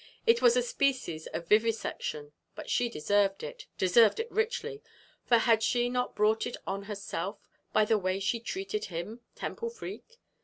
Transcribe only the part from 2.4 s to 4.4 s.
but she deserved it deserved it